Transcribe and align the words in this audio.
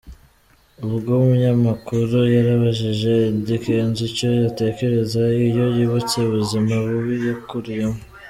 Ubwo 0.87 1.09
umunyamakuru 1.21 2.17
yarabajije 2.35 3.11
Eddy 3.29 3.57
Kenzo 3.63 4.01
icyo 4.09 4.29
atekereza 4.49 5.21
iyo 5.47 5.65
yibutse 5.75 6.15
ubuzima 6.27 6.73
bubi 6.83 7.15
yakureyemo. 7.27 7.99